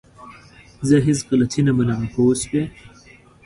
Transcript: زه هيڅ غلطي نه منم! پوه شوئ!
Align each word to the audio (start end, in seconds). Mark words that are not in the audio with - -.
زه 0.87 0.95
هيڅ 1.07 1.19
غلطي 1.29 1.61
نه 1.67 1.71
منم! 1.77 1.99
پوه 2.13 2.31
شوئ! 2.41 2.63